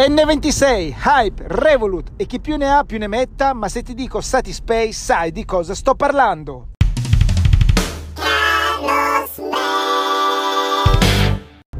[0.00, 4.22] N26, Hype, Revolut e chi più ne ha più ne metta, ma se ti dico
[4.22, 6.68] Satispay sai di cosa sto parlando.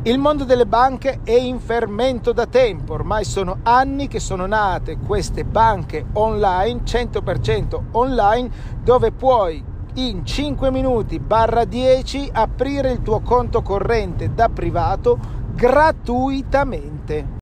[0.02, 4.98] Il mondo delle banche è in fermento da tempo, ormai sono anni che sono nate
[4.98, 8.50] queste banche online, 100% online,
[8.82, 9.64] dove puoi
[9.94, 15.18] in 5 minuti barra 10 aprire il tuo conto corrente da privato
[15.54, 17.38] gratuitamente.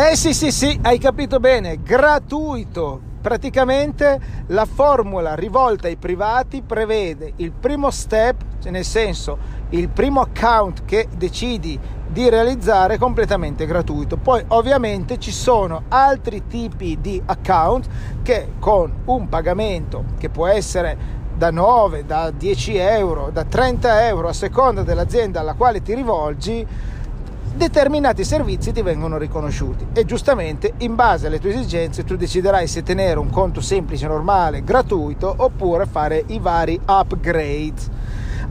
[0.00, 2.98] Eh sì sì sì, hai capito bene, gratuito.
[3.20, 9.36] Praticamente la formula rivolta ai privati prevede il primo step, cioè nel senso
[9.68, 14.16] il primo account che decidi di realizzare completamente gratuito.
[14.16, 17.86] Poi ovviamente ci sono altri tipi di account
[18.22, 20.96] che con un pagamento che può essere
[21.36, 26.66] da 9, da 10 euro, da 30 euro a seconda dell'azienda alla quale ti rivolgi,
[27.54, 32.82] determinati servizi ti vengono riconosciuti e giustamente in base alle tue esigenze tu deciderai se
[32.82, 37.98] tenere un conto semplice, normale, gratuito oppure fare i vari upgrade.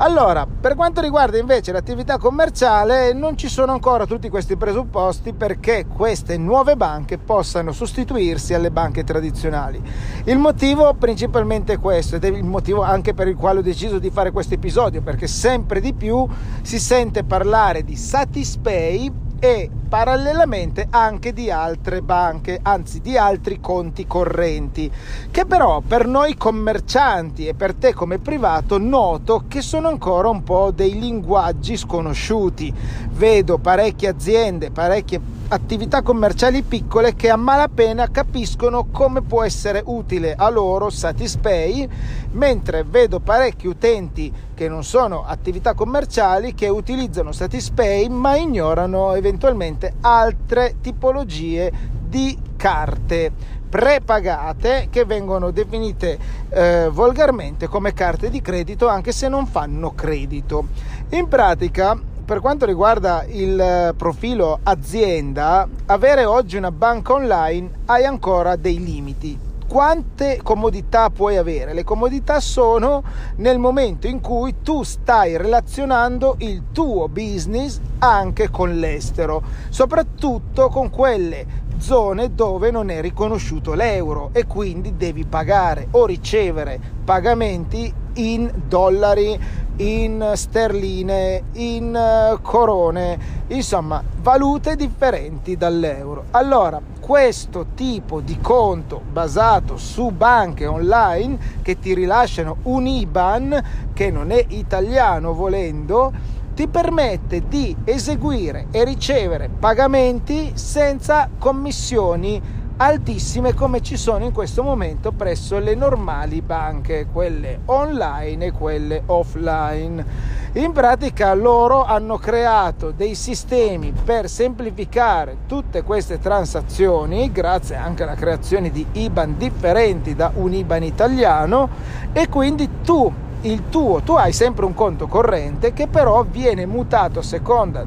[0.02, 5.88] Allora, per quanto riguarda invece l'attività commerciale, non ci sono ancora tutti questi presupposti perché
[5.94, 9.82] queste nuove banche possano sostituirsi alle banche tradizionali.
[10.24, 14.00] Il motivo principalmente è questo ed è il motivo anche per il quale ho deciso
[14.00, 16.26] di fare questo episodio, perché sempre di più
[16.62, 24.06] si sente parlare di Satispay e parallelamente anche di altre banche, anzi di altri conti
[24.06, 24.92] correnti,
[25.32, 30.44] che però per noi commercianti e per te come privato noto che sono ancora un
[30.44, 32.74] po' dei linguaggi sconosciuti.
[33.20, 40.36] Vedo parecchie aziende, parecchie attività commerciali piccole che a malapena capiscono come può essere utile
[40.38, 41.86] a loro Satispay,
[42.32, 49.96] mentre vedo parecchi utenti che non sono attività commerciali che utilizzano Satispay ma ignorano eventualmente
[50.00, 51.70] altre tipologie
[52.02, 56.18] di carte prepagate che vengono definite
[56.52, 60.68] eh, volgarmente come carte di credito anche se non fanno credito.
[61.10, 68.06] In pratica per quanto riguarda il eh, profilo azienda, avere oggi una banca online hai
[68.06, 69.36] ancora dei limiti.
[69.68, 71.74] Quante comodità puoi avere?
[71.74, 73.02] Le comodità sono
[73.38, 80.92] nel momento in cui tu stai relazionando il tuo business anche con l'estero, soprattutto con
[80.92, 88.52] quelle zone dove non è riconosciuto l'euro e quindi devi pagare o ricevere pagamenti in
[88.68, 93.18] dollari, in sterline, in eh, corone,
[93.48, 96.26] insomma valute differenti dall'euro.
[96.32, 103.64] Allora, questo tipo di conto basato su banche online che ti rilasciano un IBAN
[103.94, 106.12] che non è italiano volendo,
[106.54, 114.64] ti permette di eseguire e ricevere pagamenti senza commissioni altissime come ci sono in questo
[114.64, 120.06] momento presso le normali banche, quelle online e quelle offline.
[120.54, 128.16] In pratica loro hanno creato dei sistemi per semplificare tutte queste transazioni, grazie anche alla
[128.16, 131.70] creazione di IBAN differenti da un IBAN italiano
[132.14, 133.12] e quindi tu
[133.42, 137.86] il tuo, tu hai sempre un conto corrente che però viene mutato a seconda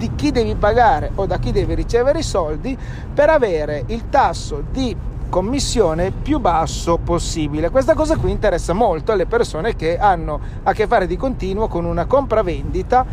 [0.00, 2.74] di chi devi pagare o da chi devi ricevere i soldi
[3.12, 4.96] per avere il tasso di
[5.28, 7.68] commissione più basso possibile.
[7.68, 11.84] Questa cosa qui interessa molto alle persone che hanno a che fare di continuo con
[11.84, 13.04] una compravendita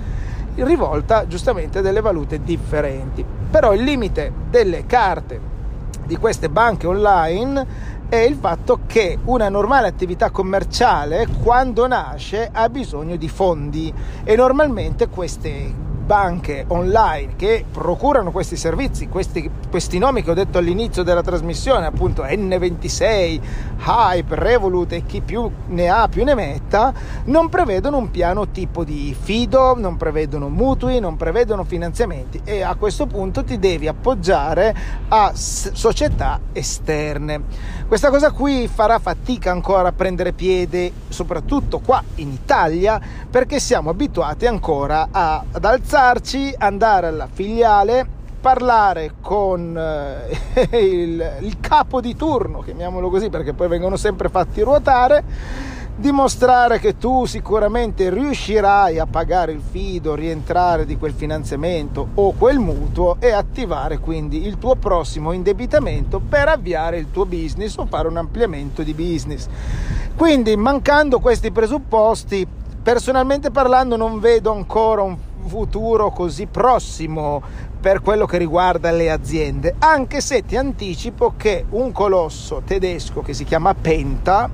[0.56, 3.24] rivolta giustamente a delle valute differenti.
[3.52, 5.42] Però il limite delle carte
[6.06, 12.70] di queste banche online è il fatto che una normale attività commerciale quando nasce ha
[12.70, 13.94] bisogno di fondi
[14.24, 20.58] e normalmente queste banche online che procurano questi servizi, questi, questi nomi che ho detto
[20.58, 23.42] all'inizio della trasmissione, appunto N26,
[23.86, 26.94] Hype, Revolut e chi più ne ha più ne metta,
[27.26, 32.76] non prevedono un piano tipo di fido, non prevedono mutui, non prevedono finanziamenti e a
[32.76, 34.74] questo punto ti devi appoggiare
[35.10, 37.76] a società esterne.
[37.86, 43.00] Questa cosa qui farà fatica ancora a prendere piede, soprattutto qua in Italia,
[43.30, 48.06] perché siamo abituati ancora a, ad alzare alzarci, andare alla filiale,
[48.40, 54.62] parlare con eh, il, il capo di turno, chiamiamolo così perché poi vengono sempre fatti
[54.62, 55.24] ruotare,
[55.96, 62.60] dimostrare che tu sicuramente riuscirai a pagare il fido, rientrare di quel finanziamento o quel
[62.60, 68.08] mutuo e attivare quindi il tuo prossimo indebitamento per avviare il tuo business o fare
[68.08, 69.48] un ampliamento di business.
[70.16, 72.48] Quindi mancando questi presupposti,
[72.84, 75.18] personalmente parlando non vedo ancora un
[75.48, 77.42] futuro così prossimo
[77.80, 83.34] per quello che riguarda le aziende, anche se ti anticipo che un colosso tedesco che
[83.34, 84.50] si chiama Penta,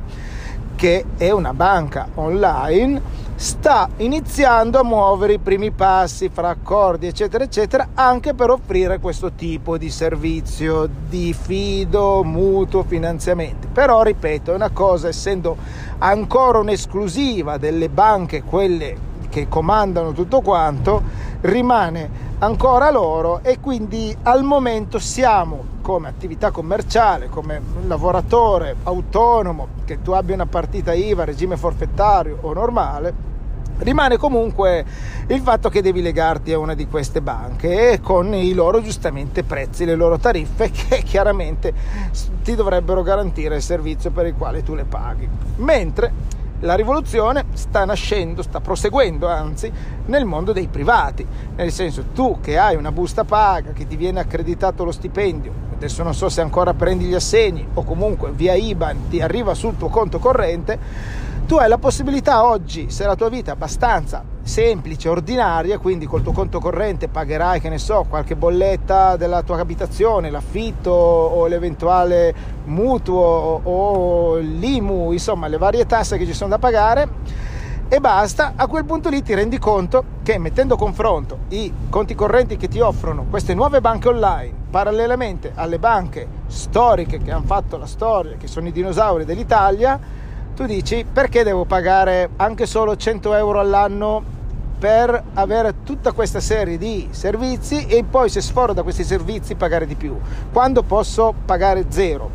[0.75, 3.01] che è una banca online,
[3.35, 9.31] sta iniziando a muovere i primi passi fra accordi eccetera eccetera anche per offrire questo
[9.33, 13.67] tipo di servizio di fido, mutuo, finanziamenti.
[13.67, 15.57] Però ripeto, è una cosa essendo
[15.97, 21.01] ancora un'esclusiva delle banche, quelle che comandano tutto quanto,
[21.41, 30.03] rimane ancora loro e quindi al momento siamo come attività commerciale, come lavoratore autonomo, che
[30.03, 33.31] tu abbia una partita IVA, regime forfettario o normale,
[33.79, 34.85] rimane comunque
[35.25, 39.83] il fatto che devi legarti a una di queste banche con i loro giustamente prezzi,
[39.83, 41.73] le loro tariffe che chiaramente
[42.43, 45.27] ti dovrebbero garantire il servizio per il quale tu le paghi.
[45.55, 49.71] Mentre la rivoluzione sta nascendo, sta proseguendo anzi
[50.05, 51.25] nel mondo dei privati,
[51.55, 56.03] nel senso tu che hai una busta paga, che ti viene accreditato lo stipendio, adesso
[56.03, 59.89] non so se ancora prendi gli assegni o comunque via IBAN ti arriva sul tuo
[59.89, 60.79] conto corrente,
[61.45, 66.21] tu hai la possibilità oggi, se la tua vita è abbastanza semplice, ordinaria, quindi col
[66.21, 72.33] tuo conto corrente pagherai, che ne so, qualche bolletta della tua abitazione, l'affitto o l'eventuale
[72.65, 77.07] mutuo o l'IMU, insomma le varie tasse che ci sono da pagare
[77.87, 82.15] e basta, a quel punto lì ti rendi conto che mettendo a confronto i conti
[82.15, 87.77] correnti che ti offrono queste nuove banche online parallelamente alle banche storiche che hanno fatto
[87.77, 89.99] la storia, che sono i dinosauri dell'Italia,
[90.55, 94.32] tu dici perché devo pagare anche solo 100 euro all'anno
[94.83, 99.87] per avere tutta questa serie di servizi e poi se sforo da questi servizi pagare
[99.87, 100.19] di più,
[100.51, 102.29] quando posso pagare zero.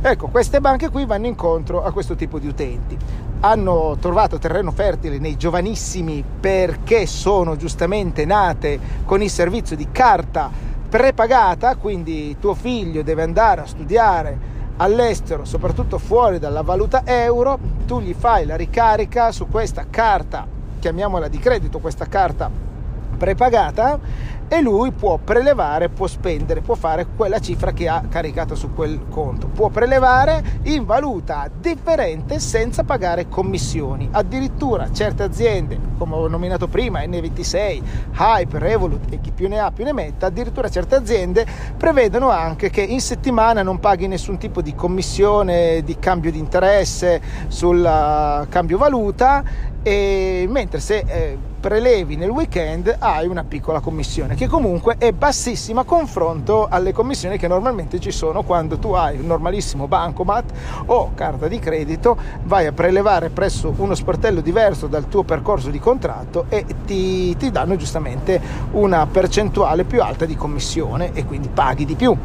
[0.00, 2.98] Ecco, queste banche qui vanno incontro a questo tipo di utenti.
[3.38, 10.50] Hanno trovato terreno fertile nei giovanissimi perché sono giustamente nate con il servizio di carta
[10.88, 14.36] prepagata, quindi tuo figlio deve andare a studiare
[14.78, 21.28] all'estero, soprattutto fuori dalla valuta euro, tu gli fai la ricarica su questa carta, chiamiamola
[21.28, 22.50] di credito, questa carta
[23.22, 24.00] prepagata
[24.48, 29.06] e lui può prelevare, può spendere, può fare quella cifra che ha caricato su quel
[29.08, 29.46] conto.
[29.46, 34.08] Può prelevare in valuta differente senza pagare commissioni.
[34.10, 37.82] Addirittura certe aziende, come ho nominato prima, N26,
[38.18, 41.46] Hype, Revolut e chi più ne ha più ne metta, addirittura certe aziende
[41.76, 47.22] prevedono anche che in settimana non paghi nessun tipo di commissione di cambio di interesse
[47.46, 49.42] sul uh, cambio valuta
[49.82, 55.84] e mentre se eh, prelevi nel weekend hai una piccola commissione che comunque è bassissima
[55.84, 60.50] confronto alle commissioni che normalmente ci sono quando tu hai un normalissimo bancomat
[60.86, 65.78] o carta di credito vai a prelevare presso uno sportello diverso dal tuo percorso di
[65.78, 68.40] contratto e ti, ti danno giustamente
[68.72, 72.16] una percentuale più alta di commissione e quindi paghi di più.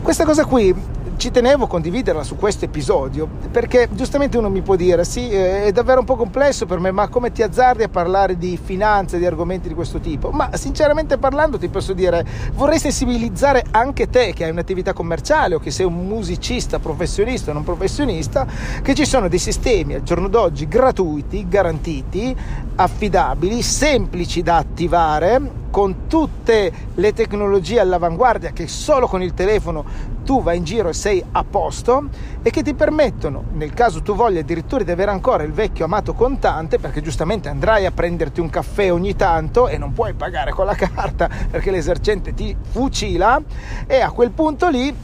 [0.00, 0.74] Questa cosa qui
[1.18, 5.64] ci tenevo a condividerla su questo episodio perché giustamente uno mi può dire sì eh,
[5.64, 9.18] è davvero un po' complesso per me ma come ti azzardi a parlare di finanze
[9.18, 10.30] di argomenti di questo tipo?
[10.30, 12.24] Ma sinceramente parlando ti posso dire
[12.54, 17.54] vorrei sensibilizzare anche te che hai un'attività commerciale o che sei un musicista professionista o
[17.54, 18.46] non professionista
[18.80, 22.36] che ci sono dei sistemi al giorno d'oggi gratuiti garantiti
[22.76, 30.42] affidabili semplici da attivare con tutte le tecnologie all'avanguardia che solo con il telefono tu
[30.42, 32.10] vai in giro e sei a posto
[32.42, 36.12] e che ti permettono, nel caso tu voglia addirittura di avere ancora il vecchio amato
[36.12, 40.66] contante, perché giustamente andrai a prenderti un caffè ogni tanto e non puoi pagare con
[40.66, 43.40] la carta perché l'esercente ti fucila
[43.86, 44.94] e a quel punto lì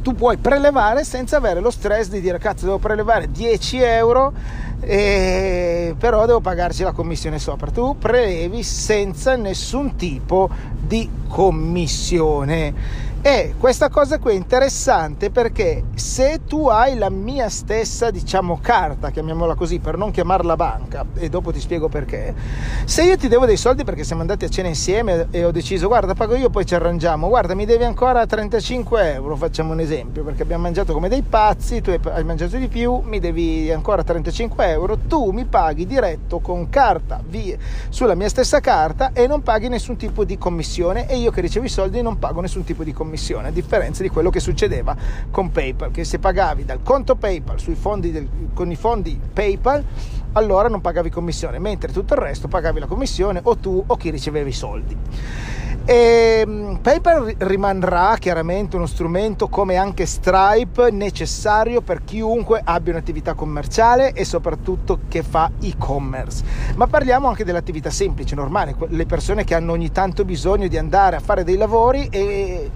[0.00, 4.32] tu puoi prelevare senza avere lo stress di dire cazzo devo prelevare 10 euro
[4.84, 7.70] e però devo pagarci la commissione sopra.
[7.70, 10.48] Tu prelevi senza nessun tipo
[10.78, 13.12] di commissione.
[13.26, 19.08] E questa cosa qui è interessante perché se tu hai la mia stessa, diciamo, carta,
[19.08, 22.34] chiamiamola così, per non chiamarla banca, e dopo ti spiego perché,
[22.84, 25.88] se io ti devo dei soldi perché siamo andati a cena insieme e ho deciso,
[25.88, 30.22] guarda, pago io, poi ci arrangiamo, guarda, mi devi ancora 35 euro, facciamo un esempio,
[30.22, 34.68] perché abbiamo mangiato come dei pazzi, tu hai mangiato di più, mi devi ancora 35
[34.68, 34.73] euro,
[35.06, 37.56] tu mi paghi diretto con carta via,
[37.88, 41.64] sulla mia stessa carta e non paghi nessun tipo di commissione e io che ricevo
[41.64, 44.96] i soldi non pago nessun tipo di commissione a differenza di quello che succedeva
[45.30, 47.56] con PayPal, che se pagavi dal conto PayPal
[48.00, 49.84] del, con i fondi PayPal,
[50.32, 54.10] allora non pagavi commissione, mentre tutto il resto pagavi la commissione o tu o chi
[54.10, 54.96] riceveva i soldi.
[55.86, 63.34] E mm, PayPal rimarrà chiaramente uno strumento come anche Stripe necessario per chiunque abbia un'attività
[63.34, 66.42] commerciale e soprattutto che fa e-commerce.
[66.76, 71.16] Ma parliamo anche dell'attività semplice, normale, le persone che hanno ogni tanto bisogno di andare
[71.16, 72.70] a fare dei lavori e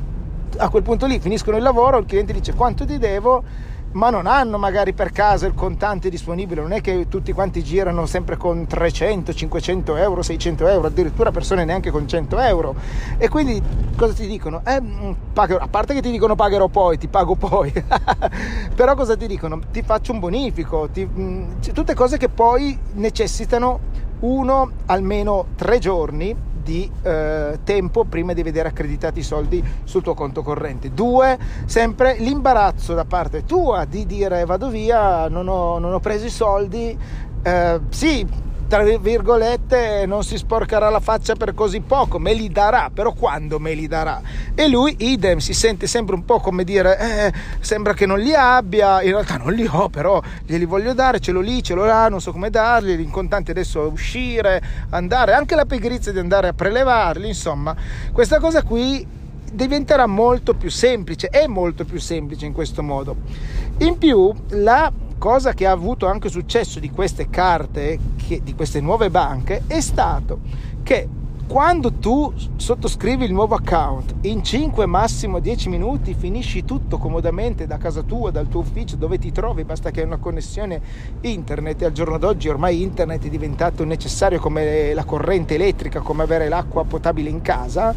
[0.59, 3.43] a quel punto lì finiscono il lavoro, il cliente dice quanto ti devo
[3.93, 8.07] ma non hanno magari per casa il contante disponibile, non è che tutti quanti girano
[8.07, 12.75] sempre con 300, 500 euro, 600 euro, addirittura persone neanche con 100 euro.
[13.17, 13.63] E quindi
[13.97, 14.63] cosa ti dicono?
[14.65, 17.73] Eh, mm, a parte che ti dicono pagherò poi, ti pago poi,
[18.75, 19.61] però cosa ti dicono?
[19.71, 23.81] Ti faccio un bonifico, ti, mh, mm, tutte cose che poi necessitano
[24.21, 30.13] uno almeno tre giorni di eh, tempo prima di vedere accreditati i soldi sul tuo
[30.13, 30.93] conto corrente.
[30.93, 36.27] Due, sempre l'imbarazzo da parte tua di dire vado via, non ho, non ho preso
[36.27, 36.99] i soldi.
[37.41, 38.27] Eh, sì,
[38.69, 43.59] tra virgolette non si sporcherà la faccia per così poco, me li darà, però quando
[43.59, 44.21] me li darà?
[44.55, 48.35] E lui idem si sente sempre un po' come dire eh, sembra che non li
[48.35, 51.87] abbia, in realtà non li ho, però glieli voglio dare, ce l'ho lì, ce l'ho
[51.87, 56.49] là, non so come darli, in contanti adesso uscire, andare, anche la pigrizia di andare
[56.49, 57.75] a prelevarli, insomma,
[58.13, 59.17] questa cosa qui
[59.51, 63.17] diventerà molto più semplice, è molto più semplice in questo modo.
[63.79, 68.81] In più la cosa che ha avuto anche successo di queste carte, che, di queste
[68.81, 70.41] nuove banche, è stato
[70.83, 71.09] che
[71.49, 77.79] quando tu sottoscrivi il nuovo account in 5 massimo 10 minuti finisci tutto comodamente da
[77.79, 80.79] casa tua, dal tuo ufficio dove ti trovi, basta che hai una connessione
[81.23, 86.23] internet e al giorno d'oggi ormai internet è diventato necessario come la corrente elettrica, come
[86.23, 87.95] avere l'acqua potabile in casa,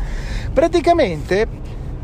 [0.54, 1.48] praticamente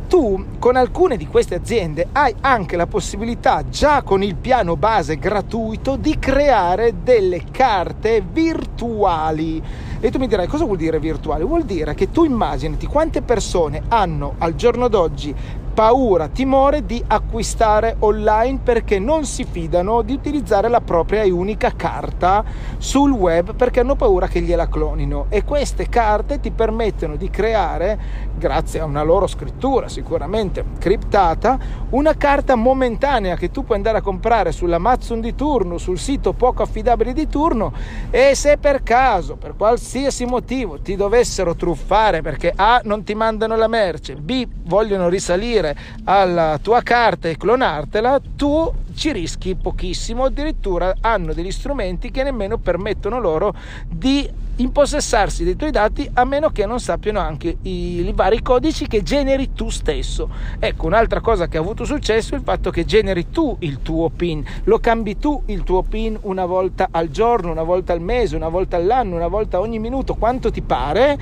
[0.08, 5.18] tu con alcune di queste aziende hai anche la possibilità, già con il piano base
[5.18, 9.62] gratuito, di creare delle carte virtuali.
[10.00, 11.44] E tu mi dirai cosa vuol dire virtuale?
[11.44, 15.36] Vuol dire che tu immaginati quante persone hanno al giorno d'oggi
[15.78, 21.76] paura, timore di acquistare online perché non si fidano di utilizzare la propria e unica
[21.76, 22.44] carta
[22.80, 25.28] sul web perché hanno paura che gliela clonino.
[25.30, 28.00] E queste carte ti permettono di creare,
[28.36, 31.60] grazie a una loro scrittura sicuramente criptata,
[31.92, 36.64] una carta momentanea che tu puoi andare a comprare sull'Amazon di turno, sul sito poco
[36.64, 37.72] affidabile di turno
[38.10, 43.56] e se per caso, per qualsiasi motivo ti dovessero truffare perché A non ti mandano
[43.56, 50.26] la merce, B vogliono risalire accedere alla tua carta e clonartela, tu ci rischi pochissimo,
[50.26, 53.54] addirittura hanno degli strumenti che nemmeno permettono loro
[53.88, 58.88] di impossessarsi dei tuoi dati a meno che non sappiano anche i, i, vari codici
[58.88, 60.30] che generi tu stesso.
[60.60, 64.10] Ecco, un'altra cosa che ha avuto successo è il fatto che generi tu il tuo
[64.10, 68.36] PIN, lo cambi tu il tuo PIN una volta al giorno, una volta al mese,
[68.36, 71.18] una volta all'anno, una volta ogni minuto, quanto ti pare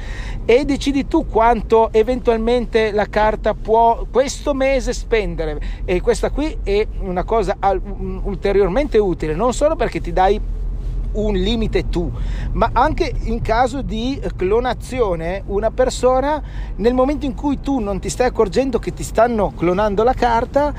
[0.45, 6.87] e decidi tu quanto eventualmente la carta può questo mese spendere e questa qui è
[6.99, 7.57] una cosa
[8.23, 10.39] ulteriormente utile, non solo perché ti dai
[11.15, 12.11] un limite tu,
[12.53, 16.41] ma anche in caso di clonazione, una persona
[16.77, 20.73] nel momento in cui tu non ti stai accorgendo che ti stanno clonando la carta,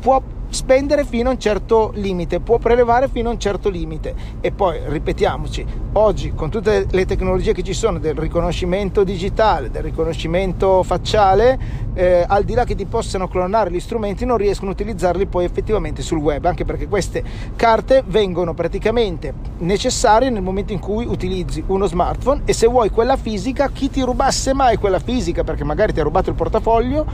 [0.00, 0.20] può
[0.52, 4.14] spendere fino a un certo limite, può prelevare fino a un certo limite.
[4.40, 9.82] E poi ripetiamoci, oggi con tutte le tecnologie che ci sono del riconoscimento digitale, del
[9.82, 11.58] riconoscimento facciale,
[11.94, 15.46] eh, al di là che ti possano clonare gli strumenti, non riescono a utilizzarli poi
[15.46, 17.24] effettivamente sul web, anche perché queste
[17.56, 19.32] carte vengono praticamente
[19.62, 24.02] necessarie nel momento in cui utilizzi uno smartphone e se vuoi quella fisica, chi ti
[24.02, 27.06] rubasse mai quella fisica, perché magari ti ha rubato il portafoglio,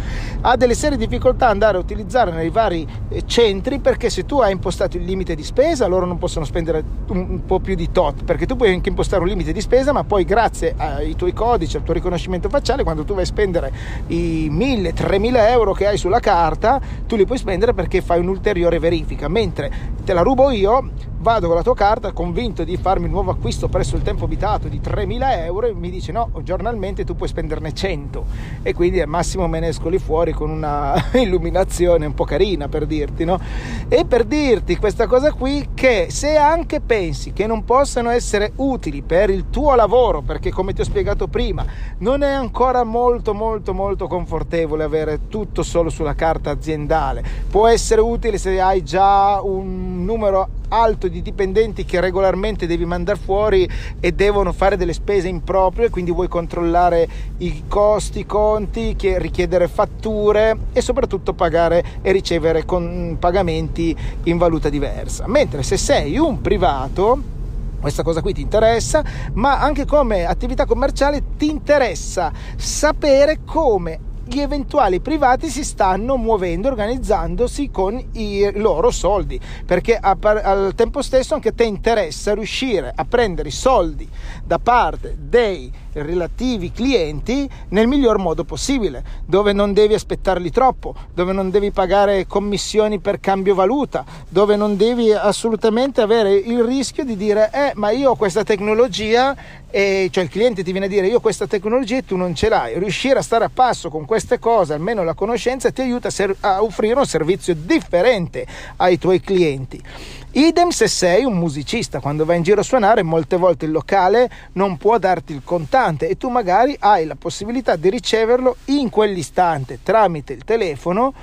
[0.43, 4.41] ha delle serie difficoltà ad andare a utilizzare nei vari eh, centri perché se tu
[4.41, 8.25] hai impostato il limite di spesa loro non possono spendere un po' più di tot
[8.25, 11.77] perché tu puoi anche impostare un limite di spesa ma poi grazie ai tuoi codici
[11.77, 13.73] al tuo riconoscimento facciale quando tu vai a spendere
[14.09, 18.79] i 1000 3000 euro che hai sulla carta tu li puoi spendere perché fai un'ulteriore
[18.79, 19.29] verifica.
[19.29, 19.71] Mentre
[20.05, 23.69] te la rubo io vado con la tua carta convinto di farmi un nuovo acquisto
[23.69, 27.75] presso il tempo abitato di 3.000 euro e mi dice no, giornalmente tu puoi spenderne
[27.75, 28.25] 100
[28.63, 32.69] e quindi al massimo me ne esco lì fuori con una illuminazione un po' carina
[32.69, 33.41] per dirti, no?
[33.89, 39.03] E per dirti questa cosa qui che se anche pensi che non possano essere utili
[39.03, 41.65] per il tuo lavoro, perché come ti ho spiegato prima,
[41.99, 48.01] non è ancora molto molto molto confortevole avere tutto solo sulla carta aziendale, può essere
[48.01, 53.69] utile se hai già un numero alto di dipendenti che regolarmente devi mandare fuori
[54.01, 57.09] e devono fare delle spese improprie, quindi vuoi controllare
[57.39, 64.69] i costi, i conti, richiedere fatture e soprattutto pagare e ricevere con pagamenti in valuta
[64.69, 65.27] diversa.
[65.27, 67.37] Mentre se sei un privato
[67.81, 74.41] questa cosa qui ti interessa, ma anche come attività commerciale ti interessa sapere come gli
[74.41, 81.55] eventuali privati si stanno muovendo, organizzandosi con i loro soldi, perché al tempo stesso anche
[81.55, 84.09] te interessa riuscire a prendere i soldi
[84.45, 91.33] da parte dei relativi clienti nel miglior modo possibile, dove non devi aspettarli troppo, dove
[91.33, 97.17] non devi pagare commissioni per cambio valuta, dove non devi assolutamente avere il rischio di
[97.17, 99.37] dire eh ma io ho questa tecnologia
[99.71, 102.35] e cioè il cliente ti viene a dire io ho questa tecnologia e tu non
[102.35, 102.79] ce l'hai.
[102.79, 106.37] Riuscire a stare a passo con queste cose, almeno la conoscenza, ti aiuta a, ser-
[106.41, 109.83] a offrire un servizio differente ai tuoi clienti.
[110.31, 114.31] Idem se sei un musicista, quando vai in giro a suonare, molte volte il locale
[114.53, 115.43] non può darti il
[115.89, 121.15] contante e tu magari hai la possibilità di riceverlo in quell'istante tramite il telefono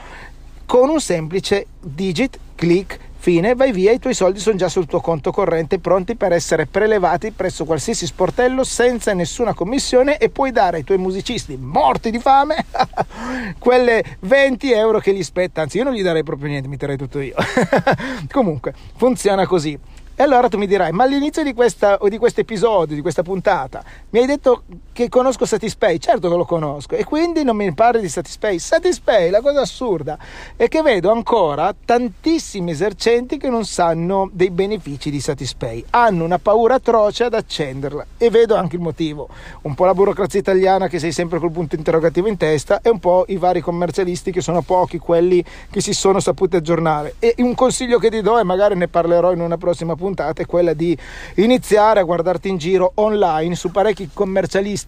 [0.66, 5.02] con un semplice digit click Fine, vai via, i tuoi soldi sono già sul tuo
[5.02, 10.78] conto corrente pronti per essere prelevati presso qualsiasi sportello senza nessuna commissione e puoi dare
[10.78, 12.68] ai tuoi musicisti morti di fame
[13.58, 16.98] quelle 20 euro che gli spetta, anzi io non gli darei proprio niente, mi terrei
[16.98, 17.34] tutto io.
[18.32, 19.76] Comunque, funziona così.
[20.18, 23.84] E allora tu mi dirai, ma all'inizio di, questa, di questo episodio, di questa puntata,
[24.12, 24.64] mi hai detto
[24.96, 26.00] che conosco Satispay?
[26.00, 26.96] Certo che lo conosco.
[26.96, 28.60] E quindi non mi parli di Satispay?
[28.60, 30.18] Satispay, la cosa assurda
[30.56, 35.84] è che vedo ancora tantissimi esercenti che non sanno dei benefici di Satispay.
[35.90, 38.06] Hanno una paura atroce ad accenderla.
[38.18, 39.28] E vedo anche il motivo.
[39.64, 43.00] Un po' la burocrazia italiana che sei sempre col punto interrogativo in testa e un
[43.00, 47.16] po' i vari commercialisti che sono pochi, quelli che si sono saputi aggiornare.
[47.20, 50.46] E un consiglio che ti do, e magari ne parlerò in una prossima puntata, è
[50.46, 50.98] quella di
[51.36, 54.84] iniziare a guardarti in giro online su parecchi commercialisti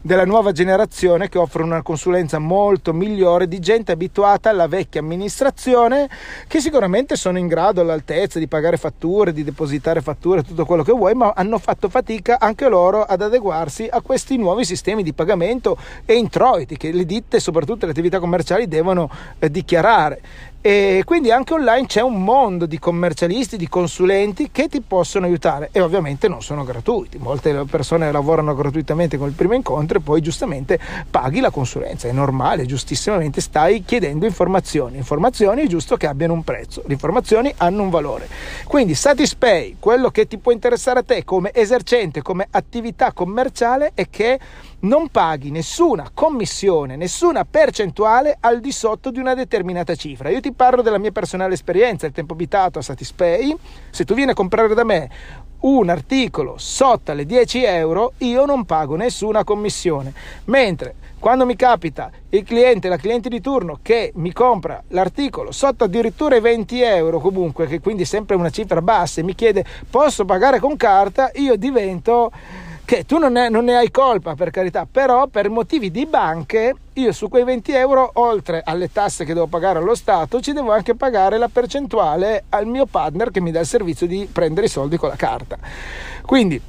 [0.00, 6.08] della nuova generazione che offrono una consulenza molto migliore di gente abituata alla vecchia amministrazione
[6.46, 10.92] che sicuramente sono in grado all'altezza di pagare fatture, di depositare fatture, tutto quello che
[10.92, 15.76] vuoi, ma hanno fatto fatica anche loro ad adeguarsi a questi nuovi sistemi di pagamento
[16.04, 20.20] e introiti che le ditte, soprattutto le attività commerciali, devono eh, dichiarare.
[20.62, 25.70] E quindi anche online c'è un mondo di commercialisti, di consulenti che ti possono aiutare
[25.72, 27.16] e ovviamente non sono gratuiti.
[27.16, 30.78] Molte persone lavorano gratuitamente con il primo incontro e poi giustamente
[31.10, 32.08] paghi la consulenza.
[32.08, 34.98] È normale, giustissimamente stai chiedendo informazioni.
[34.98, 38.28] Informazioni è giusto che abbiano un prezzo, le informazioni hanno un valore.
[38.66, 44.10] Quindi Satispay, quello che ti può interessare a te come esercente, come attività commerciale è
[44.10, 44.38] che
[44.80, 50.30] non paghi nessuna commissione, nessuna percentuale al di sotto di una determinata cifra.
[50.30, 53.54] Io ti parlo della mia personale esperienza, il tempo abitato a Satispay.
[53.90, 55.10] Se tu vieni a comprare da me
[55.60, 60.14] un articolo sotto le 10 euro, io non pago nessuna commissione.
[60.44, 65.84] Mentre quando mi capita il cliente, la cliente di turno che mi compra l'articolo sotto
[65.84, 69.62] addirittura i 20 euro, comunque, che quindi è sempre una cifra bassa, e mi chiede
[69.90, 72.32] posso pagare con carta, io divento
[72.90, 76.74] che tu non ne, non ne, hai colpa per carità, però per motivi di banche
[76.94, 80.72] io su quei 20 euro, oltre alle tasse che devo pagare allo Stato, ci devo
[80.72, 84.68] anche pagare la percentuale al mio partner che mi dà il servizio di prendere i
[84.68, 85.56] soldi con la carta.
[86.26, 86.60] Quindi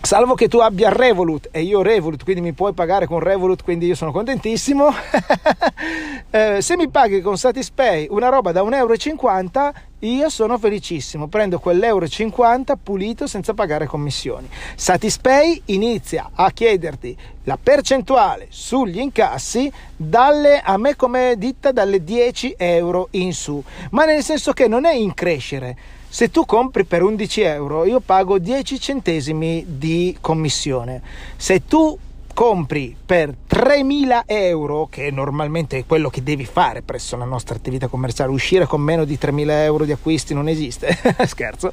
[0.00, 3.86] Salvo che tu abbia Revolut e io Revolut, quindi mi puoi pagare con Revolut, quindi
[3.86, 4.88] io sono contentissimo.
[6.30, 11.26] eh, se mi paghi con Satispay una roba da 1,50 euro, io sono felicissimo.
[11.26, 14.48] Prendo quell'euro 50 pulito senza pagare commissioni.
[14.76, 22.54] Satispay inizia a chiederti la percentuale sugli incassi dalle, a me come ditta dalle 10
[22.56, 25.76] euro in su, ma nel senso che non è in crescere
[26.08, 31.02] se tu compri per 11 euro, io pago 10 centesimi di commissione.
[31.36, 31.98] Se tu
[32.38, 37.88] compri per 3.000 euro, che normalmente è quello che devi fare presso la nostra attività
[37.88, 41.72] commerciale, uscire con meno di 3.000 euro di acquisti non esiste, scherzo.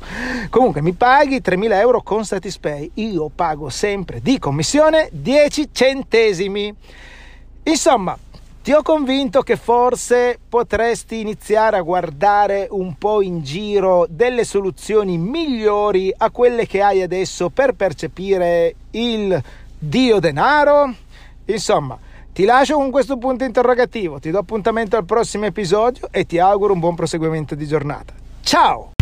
[0.50, 6.74] Comunque mi paghi 3.000 euro con Satispay, io pago sempre di commissione 10 centesimi.
[7.62, 8.18] Insomma,
[8.66, 15.20] ti ho convinto che forse potresti iniziare a guardare un po' in giro delle soluzioni
[15.20, 19.40] migliori a quelle che hai adesso per percepire il
[19.78, 20.92] dio denaro?
[21.46, 21.96] Insomma,
[22.34, 26.74] ti lascio con questo punto interrogativo, ti do appuntamento al prossimo episodio e ti auguro
[26.74, 28.16] un buon proseguimento di giornata.
[28.42, 28.94] Ciao!